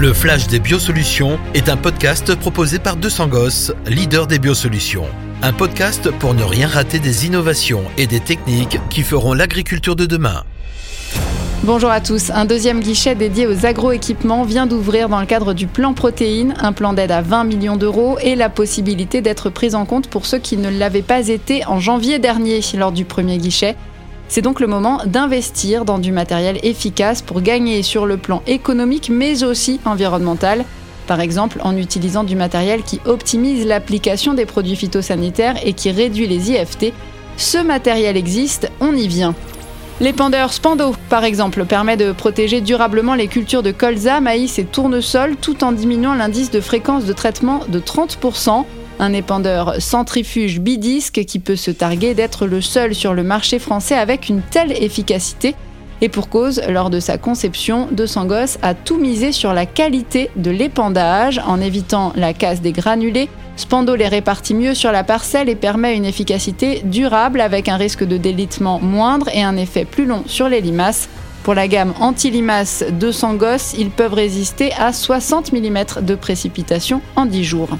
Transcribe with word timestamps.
Le 0.00 0.14
Flash 0.14 0.46
des 0.46 0.60
Biosolutions 0.60 1.38
est 1.52 1.68
un 1.68 1.76
podcast 1.76 2.34
proposé 2.34 2.78
par 2.78 2.96
200 2.96 3.28
Gosses, 3.28 3.74
leader 3.86 4.26
des 4.26 4.38
biosolutions. 4.38 5.04
Un 5.42 5.52
podcast 5.52 6.10
pour 6.10 6.32
ne 6.32 6.42
rien 6.42 6.68
rater 6.68 6.98
des 6.98 7.26
innovations 7.26 7.84
et 7.98 8.06
des 8.06 8.20
techniques 8.20 8.78
qui 8.88 9.02
feront 9.02 9.34
l'agriculture 9.34 9.96
de 9.96 10.06
demain. 10.06 10.44
Bonjour 11.64 11.90
à 11.90 12.00
tous. 12.00 12.30
Un 12.30 12.46
deuxième 12.46 12.80
guichet 12.80 13.14
dédié 13.14 13.46
aux 13.46 13.66
agroéquipements 13.66 14.44
vient 14.44 14.66
d'ouvrir 14.66 15.10
dans 15.10 15.20
le 15.20 15.26
cadre 15.26 15.52
du 15.52 15.66
plan 15.66 15.92
protéines, 15.92 16.54
un 16.58 16.72
plan 16.72 16.94
d'aide 16.94 17.12
à 17.12 17.20
20 17.20 17.44
millions 17.44 17.76
d'euros 17.76 18.16
et 18.22 18.36
la 18.36 18.48
possibilité 18.48 19.20
d'être 19.20 19.50
pris 19.50 19.74
en 19.74 19.84
compte 19.84 20.08
pour 20.08 20.24
ceux 20.24 20.38
qui 20.38 20.56
ne 20.56 20.70
l'avaient 20.70 21.02
pas 21.02 21.28
été 21.28 21.66
en 21.66 21.78
janvier 21.78 22.18
dernier 22.18 22.62
lors 22.78 22.92
du 22.92 23.04
premier 23.04 23.36
guichet. 23.36 23.76
C'est 24.30 24.42
donc 24.42 24.60
le 24.60 24.68
moment 24.68 25.00
d'investir 25.06 25.84
dans 25.84 25.98
du 25.98 26.12
matériel 26.12 26.60
efficace 26.62 27.20
pour 27.20 27.40
gagner 27.40 27.82
sur 27.82 28.06
le 28.06 28.16
plan 28.16 28.44
économique 28.46 29.10
mais 29.12 29.42
aussi 29.42 29.80
environnemental. 29.84 30.64
Par 31.08 31.18
exemple, 31.18 31.58
en 31.64 31.76
utilisant 31.76 32.22
du 32.22 32.36
matériel 32.36 32.84
qui 32.84 33.00
optimise 33.06 33.66
l'application 33.66 34.32
des 34.32 34.46
produits 34.46 34.76
phytosanitaires 34.76 35.56
et 35.66 35.72
qui 35.72 35.90
réduit 35.90 36.28
les 36.28 36.52
IFT. 36.52 36.92
Ce 37.36 37.58
matériel 37.58 38.16
existe, 38.16 38.70
on 38.80 38.94
y 38.94 39.08
vient. 39.08 39.34
L'épandeur 39.98 40.52
Spando, 40.52 40.94
par 41.08 41.24
exemple, 41.24 41.64
permet 41.64 41.96
de 41.96 42.12
protéger 42.12 42.60
durablement 42.60 43.16
les 43.16 43.26
cultures 43.26 43.64
de 43.64 43.72
colza, 43.72 44.20
maïs 44.20 44.60
et 44.60 44.64
tournesol 44.64 45.34
tout 45.34 45.64
en 45.64 45.72
diminuant 45.72 46.14
l'indice 46.14 46.52
de 46.52 46.60
fréquence 46.60 47.04
de 47.04 47.12
traitement 47.12 47.62
de 47.68 47.80
30% 47.80 48.64
un 49.00 49.14
épandeur 49.14 49.76
centrifuge 49.80 50.60
bidisque 50.60 51.24
qui 51.24 51.38
peut 51.38 51.56
se 51.56 51.70
targuer 51.70 52.14
d'être 52.14 52.46
le 52.46 52.60
seul 52.60 52.94
sur 52.94 53.14
le 53.14 53.24
marché 53.24 53.58
français 53.58 53.96
avec 53.96 54.28
une 54.28 54.42
telle 54.42 54.72
efficacité. 54.72 55.56
Et 56.02 56.08
pour 56.08 56.28
cause, 56.28 56.62
lors 56.68 56.90
de 56.90 57.00
sa 57.00 57.18
conception, 57.18 57.88
De 57.90 58.06
Sangos 58.06 58.58
a 58.62 58.74
tout 58.74 58.98
misé 58.98 59.32
sur 59.32 59.52
la 59.52 59.66
qualité 59.66 60.30
de 60.36 60.50
l'épandage 60.50 61.40
en 61.46 61.60
évitant 61.60 62.12
la 62.14 62.32
casse 62.32 62.60
des 62.60 62.72
granulés. 62.72 63.28
Spando 63.56 63.94
les 63.94 64.08
répartit 64.08 64.54
mieux 64.54 64.74
sur 64.74 64.92
la 64.92 65.04
parcelle 65.04 65.48
et 65.48 65.56
permet 65.56 65.96
une 65.96 66.06
efficacité 66.06 66.82
durable 66.84 67.40
avec 67.40 67.68
un 67.68 67.76
risque 67.76 68.04
de 68.04 68.16
délitement 68.16 68.80
moindre 68.80 69.28
et 69.34 69.42
un 69.42 69.56
effet 69.56 69.84
plus 69.84 70.06
long 70.06 70.22
sur 70.26 70.48
les 70.48 70.60
limaces. 70.60 71.08
Pour 71.42 71.54
la 71.54 71.68
gamme 71.68 71.94
anti-limaces 72.00 72.84
de 72.90 73.12
Sangos, 73.12 73.74
ils 73.78 73.90
peuvent 73.90 74.14
résister 74.14 74.72
à 74.78 74.92
60 74.92 75.52
mm 75.52 76.02
de 76.02 76.14
précipitation 76.14 77.00
en 77.16 77.26
10 77.26 77.44
jours. 77.44 77.70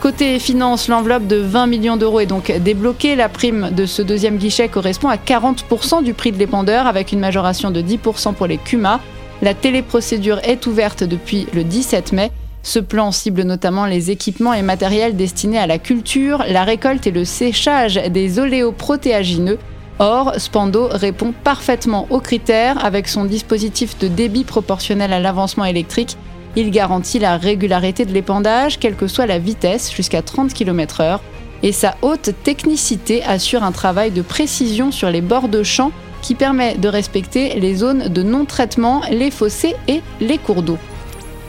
Côté 0.00 0.38
finance, 0.38 0.88
l'enveloppe 0.88 1.26
de 1.26 1.36
20 1.36 1.66
millions 1.66 1.96
d'euros 1.96 2.20
est 2.20 2.26
donc 2.26 2.52
débloquée. 2.52 3.16
La 3.16 3.30
prime 3.30 3.70
de 3.72 3.86
ce 3.86 4.02
deuxième 4.02 4.36
guichet 4.36 4.68
correspond 4.68 5.08
à 5.08 5.16
40% 5.16 6.04
du 6.04 6.12
prix 6.12 6.32
de 6.32 6.38
l'épandeur 6.38 6.86
avec 6.86 7.12
une 7.12 7.18
majoration 7.18 7.70
de 7.70 7.80
10% 7.80 8.34
pour 8.34 8.46
les 8.46 8.58
CUMA. 8.58 9.00
La 9.42 9.54
téléprocédure 9.54 10.38
est 10.44 10.66
ouverte 10.66 11.02
depuis 11.02 11.46
le 11.54 11.64
17 11.64 12.12
mai. 12.12 12.30
Ce 12.62 12.78
plan 12.78 13.10
cible 13.10 13.42
notamment 13.42 13.86
les 13.86 14.10
équipements 14.10 14.52
et 14.52 14.62
matériels 14.62 15.16
destinés 15.16 15.58
à 15.58 15.66
la 15.66 15.78
culture, 15.78 16.44
la 16.48 16.64
récolte 16.64 17.06
et 17.06 17.12
le 17.12 17.24
séchage 17.24 17.94
des 17.94 18.38
oléoprotéagineux. 18.38 19.58
Or, 19.98 20.34
Spando 20.36 20.88
répond 20.90 21.32
parfaitement 21.32 22.06
aux 22.10 22.20
critères 22.20 22.84
avec 22.84 23.08
son 23.08 23.24
dispositif 23.24 23.98
de 23.98 24.08
débit 24.08 24.44
proportionnel 24.44 25.12
à 25.12 25.20
l'avancement 25.20 25.64
électrique 25.64 26.18
il 26.56 26.70
garantit 26.70 27.18
la 27.18 27.36
régularité 27.36 28.04
de 28.04 28.12
l'épandage, 28.12 28.78
quelle 28.78 28.96
que 28.96 29.06
soit 29.06 29.26
la 29.26 29.38
vitesse, 29.38 29.92
jusqu'à 29.92 30.22
30 30.22 30.52
km/h. 30.54 31.20
Et 31.62 31.72
sa 31.72 31.96
haute 32.02 32.30
technicité 32.42 33.22
assure 33.22 33.62
un 33.62 33.72
travail 33.72 34.10
de 34.10 34.22
précision 34.22 34.90
sur 34.90 35.10
les 35.10 35.20
bords 35.20 35.48
de 35.48 35.62
champs 35.62 35.92
qui 36.22 36.34
permet 36.34 36.74
de 36.74 36.88
respecter 36.88 37.60
les 37.60 37.76
zones 37.76 38.08
de 38.08 38.22
non-traitement, 38.22 39.02
les 39.10 39.30
fossés 39.30 39.76
et 39.86 40.00
les 40.20 40.38
cours 40.38 40.62
d'eau. 40.62 40.78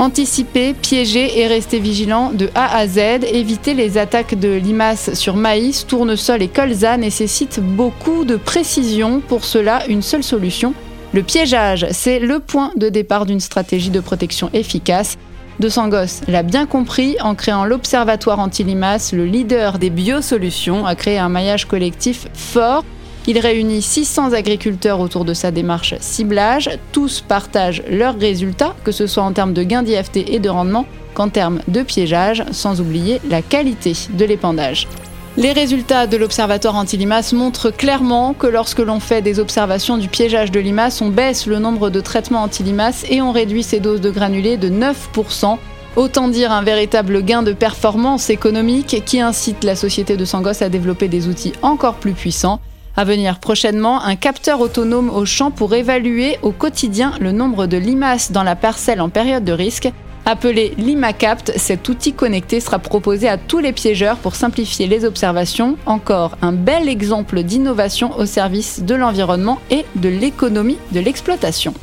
Anticiper, 0.00 0.74
piéger 0.74 1.38
et 1.38 1.46
rester 1.46 1.78
vigilant 1.78 2.32
de 2.32 2.50
A 2.56 2.76
à 2.76 2.88
Z, 2.88 2.98
éviter 3.32 3.74
les 3.74 3.96
attaques 3.96 4.38
de 4.38 4.52
limaces 4.52 5.14
sur 5.14 5.36
maïs, 5.36 5.86
tournesol 5.86 6.42
et 6.42 6.48
colza 6.48 6.96
nécessite 6.96 7.60
beaucoup 7.60 8.24
de 8.24 8.36
précision. 8.36 9.20
Pour 9.20 9.44
cela, 9.44 9.86
une 9.86 10.02
seule 10.02 10.24
solution, 10.24 10.74
le 11.14 11.22
piégeage, 11.22 11.86
c'est 11.92 12.18
le 12.18 12.40
point 12.40 12.72
de 12.76 12.88
départ 12.88 13.24
d'une 13.24 13.38
stratégie 13.38 13.90
de 13.90 14.00
protection 14.00 14.50
efficace. 14.52 15.16
De 15.60 15.68
Sangos 15.68 16.22
l'a 16.26 16.42
bien 16.42 16.66
compris 16.66 17.16
en 17.22 17.36
créant 17.36 17.64
l'Observatoire 17.64 18.40
anti-limaces, 18.40 19.12
le 19.12 19.24
leader 19.24 19.78
des 19.78 19.90
biosolutions, 19.90 20.84
a 20.84 20.96
créé 20.96 21.18
un 21.18 21.28
maillage 21.28 21.66
collectif 21.66 22.26
fort. 22.34 22.84
Il 23.28 23.38
réunit 23.38 23.80
600 23.80 24.32
agriculteurs 24.32 24.98
autour 24.98 25.24
de 25.24 25.34
sa 25.34 25.52
démarche 25.52 25.94
ciblage. 26.00 26.68
Tous 26.90 27.20
partagent 27.20 27.84
leurs 27.88 28.18
résultats, 28.18 28.74
que 28.82 28.90
ce 28.90 29.06
soit 29.06 29.22
en 29.22 29.32
termes 29.32 29.52
de 29.52 29.62
gains 29.62 29.84
d'IFT 29.84 30.16
et 30.28 30.40
de 30.40 30.48
rendement 30.48 30.84
qu'en 31.14 31.28
termes 31.28 31.60
de 31.68 31.82
piégeage, 31.82 32.42
sans 32.50 32.80
oublier 32.80 33.20
la 33.30 33.40
qualité 33.40 33.92
de 34.10 34.24
l'épandage. 34.24 34.88
Les 35.36 35.50
résultats 35.50 36.06
de 36.06 36.16
l'Observatoire 36.16 36.76
anti-limaces 36.76 37.32
montrent 37.32 37.70
clairement 37.70 38.34
que 38.34 38.46
lorsque 38.46 38.78
l'on 38.78 39.00
fait 39.00 39.20
des 39.20 39.40
observations 39.40 39.98
du 39.98 40.06
piégeage 40.06 40.52
de 40.52 40.60
limaces, 40.60 41.02
on 41.02 41.08
baisse 41.08 41.46
le 41.46 41.58
nombre 41.58 41.90
de 41.90 41.98
traitements 41.98 42.44
anti-limaces 42.44 43.04
et 43.10 43.20
on 43.20 43.32
réduit 43.32 43.64
ses 43.64 43.80
doses 43.80 44.00
de 44.00 44.10
granulés 44.10 44.56
de 44.56 44.68
9%. 44.68 45.58
Autant 45.96 46.28
dire 46.28 46.52
un 46.52 46.62
véritable 46.62 47.20
gain 47.24 47.42
de 47.42 47.52
performance 47.52 48.30
économique 48.30 49.02
qui 49.04 49.20
incite 49.20 49.64
la 49.64 49.74
société 49.74 50.16
de 50.16 50.24
Sangos 50.24 50.62
à 50.62 50.68
développer 50.68 51.08
des 51.08 51.26
outils 51.26 51.52
encore 51.62 51.94
plus 51.94 52.12
puissants. 52.12 52.60
À 52.96 53.04
venir 53.04 53.40
prochainement, 53.40 54.02
un 54.02 54.14
capteur 54.14 54.60
autonome 54.60 55.10
au 55.10 55.24
champ 55.24 55.50
pour 55.50 55.74
évaluer 55.74 56.38
au 56.42 56.52
quotidien 56.52 57.12
le 57.20 57.32
nombre 57.32 57.66
de 57.66 57.76
limaces 57.76 58.30
dans 58.30 58.44
la 58.44 58.54
parcelle 58.54 59.00
en 59.00 59.08
période 59.08 59.44
de 59.44 59.52
risque 59.52 59.90
Appelé 60.26 60.72
l'IMACAPT, 60.78 61.52
cet 61.56 61.86
outil 61.88 62.14
connecté 62.14 62.60
sera 62.60 62.78
proposé 62.78 63.28
à 63.28 63.36
tous 63.36 63.58
les 63.58 63.72
piégeurs 63.72 64.16
pour 64.16 64.36
simplifier 64.36 64.86
les 64.86 65.04
observations. 65.04 65.76
Encore 65.84 66.38
un 66.40 66.52
bel 66.52 66.88
exemple 66.88 67.42
d'innovation 67.42 68.16
au 68.16 68.24
service 68.24 68.82
de 68.82 68.94
l'environnement 68.94 69.60
et 69.70 69.84
de 69.96 70.08
l'économie 70.08 70.78
de 70.92 71.00
l'exploitation. 71.00 71.74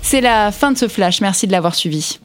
C'est 0.00 0.22
la 0.22 0.50
fin 0.50 0.72
de 0.72 0.78
ce 0.78 0.88
flash, 0.88 1.20
merci 1.20 1.46
de 1.46 1.52
l'avoir 1.52 1.74
suivi. 1.74 2.18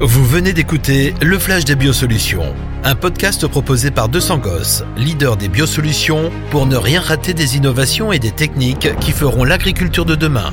Vous 0.00 0.24
venez 0.24 0.52
d'écouter 0.52 1.14
Le 1.22 1.38
Flash 1.38 1.64
des 1.64 1.74
Biosolutions, 1.74 2.54
un 2.84 2.94
podcast 2.94 3.46
proposé 3.46 3.90
par 3.90 4.08
200 4.08 4.38
Gosses, 4.38 4.84
leader 4.96 5.36
des 5.36 5.48
biosolutions, 5.48 6.30
pour 6.50 6.66
ne 6.66 6.76
rien 6.76 7.00
rater 7.00 7.34
des 7.34 7.56
innovations 7.56 8.12
et 8.12 8.20
des 8.20 8.30
techniques 8.30 8.96
qui 9.00 9.10
feront 9.10 9.42
l'agriculture 9.42 10.04
de 10.04 10.14
demain. 10.14 10.52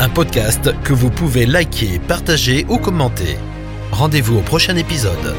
Un 0.00 0.08
podcast 0.08 0.74
que 0.82 0.92
vous 0.92 1.08
pouvez 1.08 1.46
liker, 1.46 2.00
partager 2.00 2.66
ou 2.68 2.78
commenter. 2.78 3.36
Rendez-vous 3.92 4.38
au 4.38 4.42
prochain 4.42 4.74
épisode. 4.74 5.36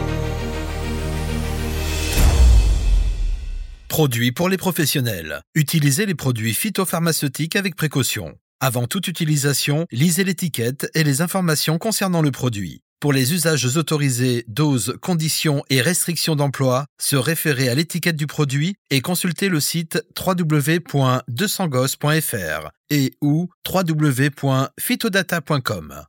Produits 3.90 4.32
pour 4.32 4.48
les 4.48 4.56
professionnels. 4.56 5.42
Utilisez 5.56 6.06
les 6.06 6.16
produits 6.16 6.54
phytopharmaceutiques 6.54 7.58
avec 7.58 7.76
précaution. 7.76 8.38
Avant 8.62 8.88
toute 8.88 9.10
utilisation, 9.10 9.86
lisez 9.92 10.24
l'étiquette 10.24 10.90
et 10.94 11.04
les 11.04 11.22
informations 11.22 11.78
concernant 11.78 12.22
le 12.22 12.32
produit. 12.32 12.85
Pour 13.06 13.14
les 13.14 13.36
usages 13.36 13.78
autorisés, 13.78 14.46
doses, 14.48 14.98
conditions 15.00 15.64
et 15.70 15.80
restrictions 15.80 16.36
d'emploi, 16.36 16.88
se 17.00 17.16
référer 17.16 17.70
à 17.70 17.76
l'étiquette 17.76 18.16
du 18.16 18.26
produit 18.26 18.78
et 18.90 19.02
consulter 19.02 19.48
le 19.48 19.60
site 19.60 20.04
www.200gos.fr 20.20 22.72
et 22.90 23.14
ou 23.22 23.48
www.phytodata.com. 23.72 26.06